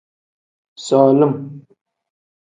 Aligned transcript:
Solim. 0.85 1.33